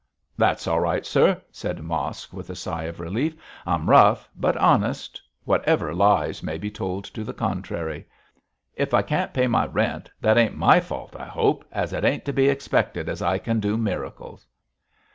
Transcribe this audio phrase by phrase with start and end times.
[0.35, 3.35] 'That's all right, sir,' said Mosk, with a sigh of relief.
[3.67, 8.07] 'I'm rough but honest, whatever lies may be told to the contrary.
[8.73, 12.25] If I can't pay my rent, that ain't my fault, I hope, as it ain't
[12.25, 14.47] to be expected as I can do miracles.'